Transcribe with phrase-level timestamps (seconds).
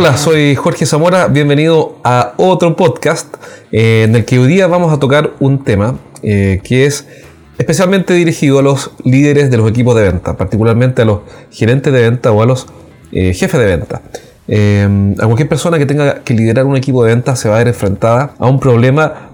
[0.00, 3.34] Hola, soy Jorge Zamora, bienvenido a otro podcast
[3.72, 7.08] eh, en el que hoy día vamos a tocar un tema eh, que es
[7.58, 12.00] especialmente dirigido a los líderes de los equipos de venta, particularmente a los gerentes de
[12.00, 12.68] venta o a los
[13.10, 14.02] eh, jefes de venta.
[15.20, 17.66] a cualquier persona que tenga que liderar un equipo de venta se va a ver
[17.66, 19.24] enfrentada a un problema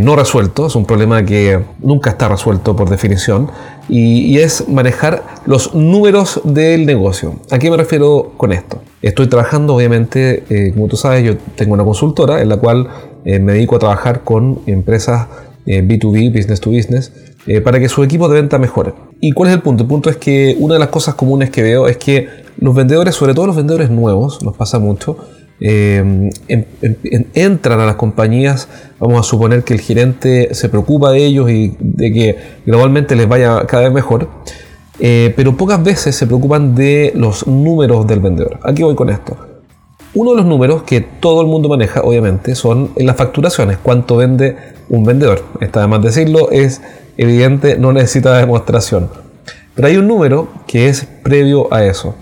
[0.00, 3.50] no resuelto, es un problema que nunca está resuelto por definición,
[3.88, 7.34] y, es manejar los números del negocio.
[7.50, 8.80] ¿A qué me refiero con esto?
[9.02, 12.88] Estoy trabajando, obviamente, eh, como tú sabes, yo tengo una consultora en la cual
[13.24, 15.26] eh, me dedico a trabajar con empresas
[15.66, 17.12] B2B, business to business,
[17.64, 18.94] para que su equipo de venta mejore.
[19.20, 19.82] ¿Y cuál es el punto?
[19.82, 22.28] El punto es que una de las cosas comunes que veo es que
[22.58, 25.16] los vendedores, sobre todo los vendedores nuevos, nos pasa mucho,
[25.58, 26.30] eh,
[27.34, 31.74] entran a las compañías, vamos a suponer que el gerente se preocupa de ellos y
[31.80, 34.28] de que globalmente les vaya cada vez mejor,
[34.98, 38.58] eh, pero pocas veces se preocupan de los números del vendedor.
[38.62, 39.36] Aquí voy con esto.
[40.14, 44.56] Uno de los números que todo el mundo maneja, obviamente, son las facturaciones, cuánto vende
[44.88, 45.44] un vendedor.
[45.60, 46.80] Está de más decirlo, es
[47.18, 49.10] evidente, no necesita demostración.
[49.74, 52.14] Pero hay un número que es previo a eso.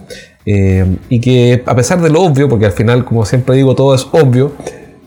[0.45, 3.95] Eh, y que a pesar de lo obvio, porque al final, como siempre digo, todo
[3.95, 4.53] es obvio,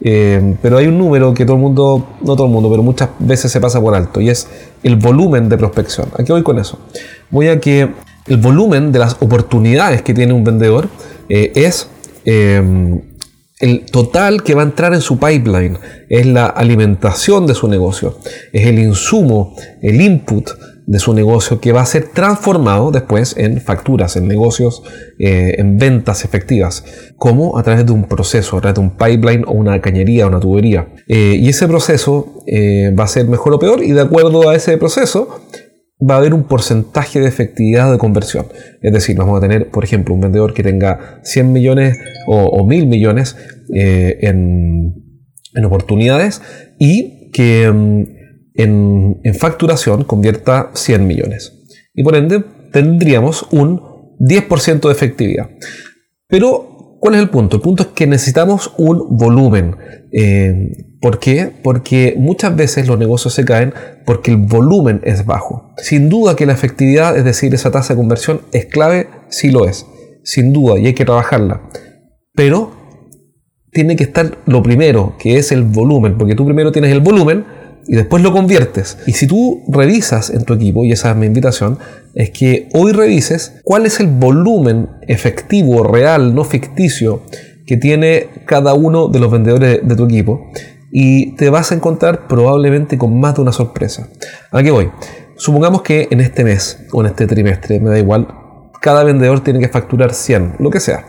[0.01, 3.09] eh, pero hay un número que todo el mundo, no todo el mundo, pero muchas
[3.19, 4.47] veces se pasa por alto, y es
[4.83, 6.09] el volumen de prospección.
[6.17, 6.79] ¿A qué voy con eso?
[7.29, 7.89] Voy a que
[8.27, 10.89] el volumen de las oportunidades que tiene un vendedor
[11.29, 11.89] eh, es
[13.59, 15.77] el total que va a entrar en su pipeline,
[16.09, 18.17] es la alimentación de su negocio,
[18.51, 20.49] es el insumo, el input
[20.87, 24.83] de su negocio que va a ser transformado después en facturas, en negocios,
[25.19, 26.85] eh, en ventas efectivas,
[27.17, 30.29] como a través de un proceso, a través de un pipeline o una cañería o
[30.29, 30.87] una tubería.
[31.09, 34.55] Eh, y ese proceso eh, va a ser mejor o peor y de acuerdo a
[34.55, 35.41] ese proceso
[35.99, 38.45] va a haber un porcentaje de efectividad de conversión.
[38.81, 42.87] Es decir, vamos a tener, por ejemplo, un vendedor que tenga 100 millones o, 1000
[42.87, 43.35] millones
[43.73, 44.93] en,
[45.53, 46.41] en oportunidades
[46.79, 48.15] y que
[48.57, 51.53] en, facturación convierta 100 millones.
[51.93, 53.81] Y por ende tendríamos un
[54.19, 55.49] 10% de efectividad.
[56.27, 57.57] Pero, ¿cuál es el punto?
[57.57, 59.75] El punto es que necesitamos un volumen.
[60.11, 61.51] Eh, ¿Por qué?
[61.63, 63.73] Porque muchas veces los negocios se caen
[64.05, 65.73] porque el volumen es bajo.
[65.77, 69.67] Sin duda que la efectividad, es decir, esa tasa de conversión, es clave, sí lo
[69.67, 69.85] es.
[70.23, 71.69] Sin duda, y hay que trabajarla.
[72.33, 72.71] Pero
[73.71, 77.45] tiene que estar lo primero, que es el volumen, porque tú primero tienes el volumen
[77.87, 78.97] y después lo conviertes.
[79.07, 81.79] Y si tú revisas en tu equipo, y esa es mi invitación,
[82.13, 87.21] es que hoy revises cuál es el volumen efectivo, real, no ficticio,
[87.65, 90.51] que tiene cada uno de los vendedores de tu equipo.
[90.91, 94.07] Y te vas a encontrar probablemente con más de una sorpresa.
[94.51, 94.89] ¿A qué voy?
[95.35, 98.27] Supongamos que en este mes o en este trimestre, me da igual,
[98.81, 101.05] cada vendedor tiene que facturar 100, lo que sea.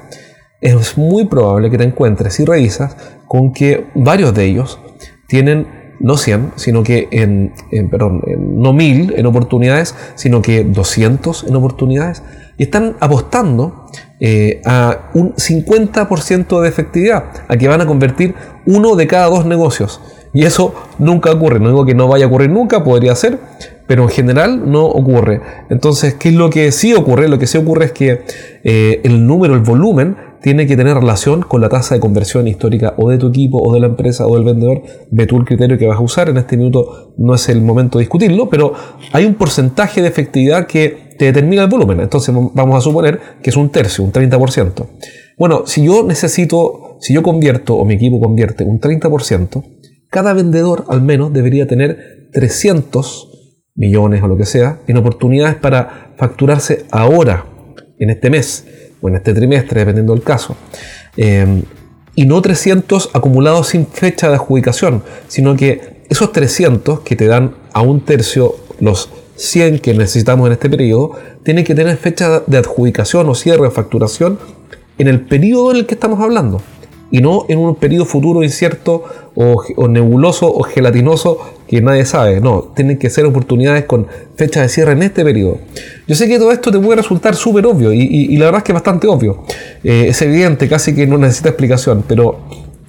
[0.61, 2.97] Es muy probable que te encuentres y revisas
[3.27, 4.81] con que varios de ellos
[5.29, 7.53] tienen no 100, sino que en,
[7.91, 12.23] perdón, no 1000 en oportunidades, sino que 200 en oportunidades.
[12.57, 13.87] Y están apostando
[14.21, 18.35] eh, a un 50% de efectividad, a que van a convertir
[18.67, 20.01] uno de cada dos negocios.
[20.33, 21.61] Y eso nunca ocurre.
[21.61, 23.39] No digo que no vaya a ocurrir nunca, podría ser,
[23.87, 25.41] pero en general no ocurre.
[25.71, 27.29] Entonces, ¿qué es lo que sí ocurre?
[27.29, 28.25] Lo que sí ocurre es que
[28.63, 32.95] eh, el número, el volumen, tiene que tener relación con la tasa de conversión histórica
[32.97, 34.83] o de tu equipo o de la empresa o del vendedor.
[35.11, 36.29] Ve tú el criterio que vas a usar.
[36.29, 38.73] En este minuto no es el momento de discutirlo, pero
[39.13, 42.01] hay un porcentaje de efectividad que te determina el volumen.
[42.01, 44.87] Entonces vamos a suponer que es un tercio, un 30%.
[45.37, 49.65] Bueno, si yo necesito, si yo convierto o mi equipo convierte un 30%,
[50.11, 53.29] cada vendedor al menos debería tener 300
[53.75, 57.47] millones o lo que sea en oportunidades para facturarse ahora,
[57.99, 58.67] en este mes
[59.01, 60.57] o en este trimestre, dependiendo del caso.
[61.17, 61.63] Em,
[62.15, 67.55] y no 300 acumulados sin fecha de adjudicación, sino que esos 300 que te dan
[67.73, 71.13] a un tercio los 100 que necesitamos en este periodo,
[71.45, 74.39] tienen que tener fecha de adjudicación o cierre de facturación
[74.99, 76.61] en el periodo en el que estamos hablando
[77.11, 82.41] y no en un periodo futuro incierto o, nebuloso o gelatinoso que nadie sabe.
[82.41, 84.07] No, tienen que ser oportunidades con
[84.37, 85.59] fecha de cierre en este periodo.
[86.07, 88.73] Yo sé que todo esto te puede resultar súper obvio y, la verdad es que
[88.73, 89.45] es bastante obvio.
[89.85, 92.39] Eh, es evidente, casi que no necesita explicación, pero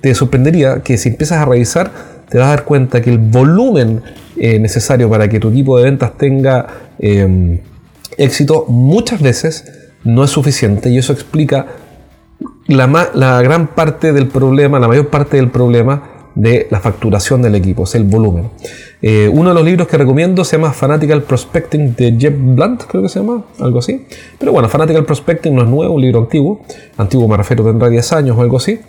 [0.01, 1.91] te sorprendería que si empiezas a revisar
[2.29, 4.01] te vas a dar cuenta que el volumen
[4.37, 6.67] eh, necesario para que tu equipo de ventas tenga
[6.99, 7.59] em,
[8.17, 9.65] éxito muchas veces
[10.03, 11.65] no es suficiente y eso explica
[12.75, 16.03] la, gran parte del problema, la mayor parte del problema
[16.35, 18.49] de la facturación del equipo, es el volumen.
[19.01, 23.01] Eh, uno de los libros que recomiendo se llama Fanatical Prospecting de Jeff Blunt, creo
[23.01, 24.05] que se llama, algo así.
[24.37, 26.61] Pero bueno, Fanatical Prospecting no es nuevo, un libro antiguo.
[26.97, 28.79] Antiguo me refiero, tendrá 10 años o algo así.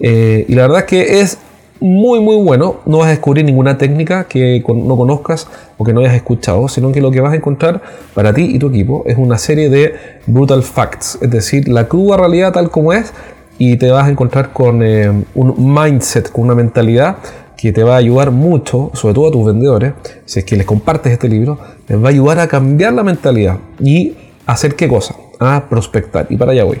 [0.00, 1.38] Eh, y la verdad es que es
[1.80, 2.76] muy muy bueno.
[2.86, 6.92] No vas a descubrir ninguna técnica que no conozcas o que no hayas escuchado, sino
[6.92, 7.80] que lo que vas a encontrar
[8.14, 9.94] para ti y tu equipo es una serie de
[10.26, 13.12] brutal facts, es decir, la cruda realidad tal como es
[13.58, 17.16] y te vas a encontrar con eh, un mindset, con una mentalidad
[17.56, 19.92] que te va a ayudar mucho, sobre todo a tus vendedores,
[20.24, 21.58] si es que les compartes este libro,
[21.88, 24.14] les va a ayudar a cambiar la mentalidad y
[24.46, 26.28] hacer qué cosa, a prospectar.
[26.30, 26.80] Y para allá voy.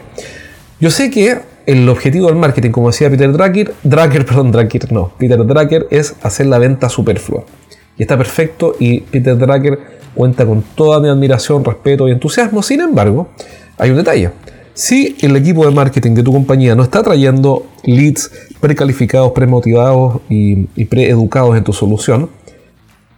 [0.80, 5.12] Yo sé que el objetivo del marketing, como decía Peter Drucker, Drucker, perdón, Drucker, no,
[5.18, 7.44] Peter Drucker es hacer la venta superflua.
[7.98, 9.78] Y está perfecto y Peter Drucker
[10.14, 12.62] cuenta con toda mi admiración, respeto y entusiasmo.
[12.62, 13.28] Sin embargo,
[13.76, 14.30] hay un detalle.
[14.72, 18.30] Si el equipo de marketing de tu compañía no está trayendo leads
[18.60, 22.30] precalificados, premotivados y, y preeducados en tu solución,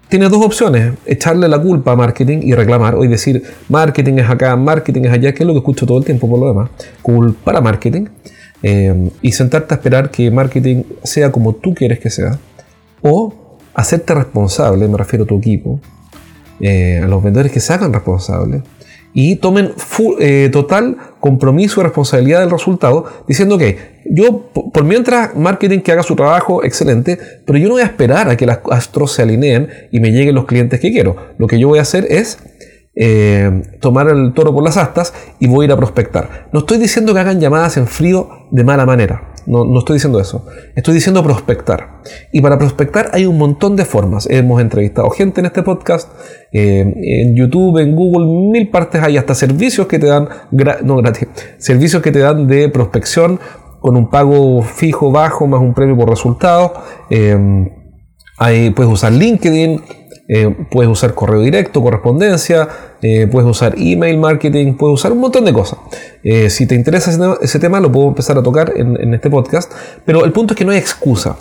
[0.09, 4.57] tienes dos opciones, echarle la culpa a marketing y reclamar, o decir, marketing es acá,
[4.57, 6.71] marketing es allá, que es lo que escucho todo el tiempo por lo demás,
[7.01, 8.07] culpar a marketing,
[8.63, 12.39] eh, y sentarte a esperar que marketing sea como tú quieres que sea,
[13.03, 15.81] o hacerte responsable, me refiero a tu equipo,
[16.61, 18.63] eh, a los vendedores que se hagan responsables
[19.13, 19.73] y tomen
[20.21, 26.03] eh, total compromiso y responsabilidad del resultado, diciendo que yo, por mientras marketing que haga
[26.03, 29.69] su trabajo, excelente, pero yo no voy a esperar a que las astros se alineen
[29.91, 31.17] y me lleguen los clientes que quiero.
[31.39, 32.39] Lo que yo voy a hacer es
[32.95, 36.49] eh, tomar el toro por las astas y voy a ir a prospectar.
[36.53, 39.33] No estoy diciendo que hagan llamadas en frío de mala manera.
[39.47, 40.47] No, no, estoy diciendo eso.
[40.77, 42.03] Estoy diciendo prospectar.
[42.33, 44.29] Y para prospectar hay un montón de formas.
[44.31, 46.09] Hemos entrevistado gente en este podcast,
[46.53, 50.29] eh, en YouTube, en Google, mil partes hay hasta servicios que te dan,
[50.85, 51.29] no gratis,
[51.59, 53.41] servicios que te dan de prospección
[53.81, 56.73] con un pago fijo bajo más un premio por resultados.
[57.09, 57.73] Eh,
[58.75, 59.83] puedes usar LinkedIn,
[60.33, 62.69] eh, puedes usar correo directo, correspondencia,
[63.03, 65.81] eh, puedes usar email marketing, puedes usar un montón de cosas.
[66.23, 67.11] Eh, si te interesa
[67.43, 69.73] ese, tema, lo puedo empezar a tocar en, este podcast,
[70.05, 71.37] pero el punto es que no hay excusa.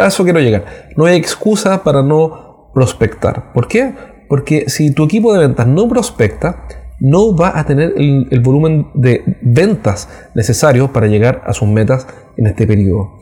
[0.00, 0.64] a eso quiero llegar.
[0.96, 3.52] No hay excusa para no prospectar.
[3.52, 3.94] ¿Por qué?
[4.28, 6.66] Porque si tu equipo de ventas no prospecta,
[6.98, 12.48] no va a tener el, volumen de ventas necesario para llegar a sus metas en
[12.48, 13.20] este periodo.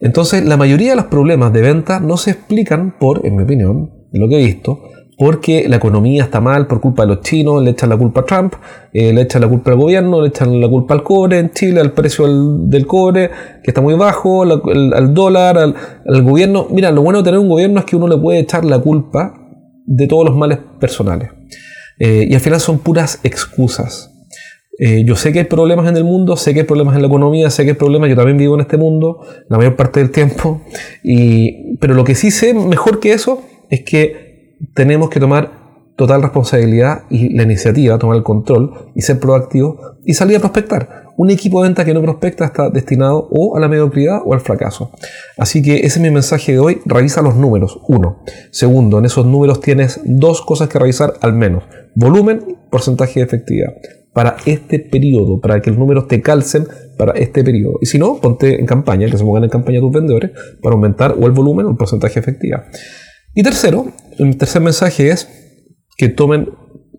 [0.00, 3.99] Entonces, la mayoría de los problemas de venta no se explican por, en mi opinión,
[4.12, 4.82] lo que he visto,
[5.20, 8.24] porque la economía está mal por culpa de los chinos, le echan la culpa a
[8.24, 8.54] Trump,
[8.90, 11.78] eh, le echan la culpa al gobierno, le echan la culpa al cobre en Chile,
[11.80, 13.30] al precio del, cobre,
[13.62, 16.68] que está muy bajo, al, dólar, al, gobierno.
[16.70, 19.34] Mira, lo bueno de tener un gobierno es que uno le puede echar la culpa
[19.84, 21.28] de todos los males personales.
[21.98, 24.10] Eh, y al final son puras excusas.
[24.78, 27.08] Eh, yo sé que hay problemas en el mundo, sé que hay problemas en la
[27.08, 29.20] economía, sé que hay problemas, yo también vivo en este mundo
[29.50, 30.62] la mayor parte del tiempo,
[31.04, 35.60] y, pero lo que sí sé mejor que eso es que tenemos que tomar
[36.00, 41.04] total responsabilidad y la iniciativa, tomar el control y ser proactivos y salir a prospectar.
[41.18, 44.40] Un equipo de venta que no prospecta está destinado o a la mediocridad o al
[44.40, 44.90] fracaso.
[45.36, 46.80] Así que ese es mi mensaje de hoy.
[46.86, 47.78] Revisa los números.
[47.86, 48.22] Uno.
[48.50, 51.64] Segundo, en esos números tienes dos cosas que revisar al menos.
[51.94, 53.74] Volumen y porcentaje de efectividad.
[54.14, 57.74] Para este periodo, para que los números te calcen para este periodo.
[57.82, 60.30] Y si no, ponte en campaña, que se pongan en campaña tus vendedores
[60.62, 62.64] para aumentar o el volumen o el porcentaje de efectividad.
[63.34, 65.28] Y tercero, el tercer mensaje es
[65.96, 66.48] que tomen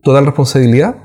[0.04, 0.96] total responsabilidad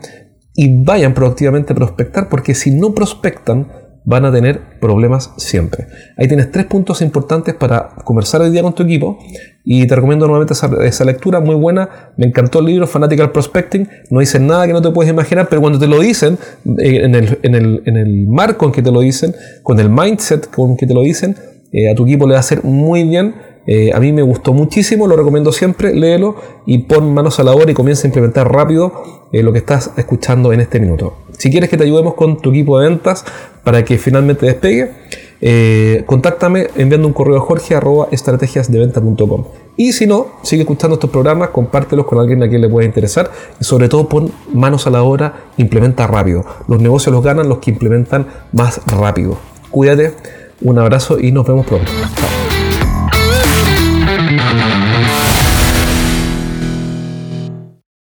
[0.54, 3.68] y vayan proactivamente a prospectar, porque si no prospectan,
[4.06, 5.88] van a tener problemas siempre.
[6.16, 9.18] Ahí tienes tres puntos importantes para conversar hoy día con tu equipo
[9.64, 12.12] y te recomiendo nuevamente esa, lectura muy buena.
[12.16, 13.88] Me encantó el libro Fanatical Prospecting.
[14.10, 16.38] No dicen nada que no te puedes imaginar, pero cuando te lo dicen,
[16.78, 19.90] eh, en el, en el, en el marco en que te lo dicen, con el
[19.90, 21.34] mindset con que te lo dicen,
[21.72, 23.34] eh, a tu equipo le va a hacer muy bien
[23.66, 27.52] eh, a mí me gustó muchísimo, lo recomiendo siempre, léelo y pon manos a la
[27.52, 28.92] obra y comienza a implementar rápido
[29.32, 31.14] eh, lo que estás escuchando en este minuto.
[31.36, 33.24] Si quieres que te ayudemos con tu equipo de ventas
[33.64, 34.92] para que finalmente despegue,
[35.40, 37.76] eh, contáctame enviando un correo a jorge.
[39.76, 43.30] Y si no, sigue escuchando estos programas, compártelos con alguien a quien le pueda interesar
[43.60, 46.44] y sobre todo pon manos a la obra, implementa rápido.
[46.68, 49.36] Los negocios los ganan los que implementan más rápido.
[49.70, 50.12] Cuídate,
[50.62, 51.90] un abrazo y nos vemos pronto.
[52.14, 52.35] Chao.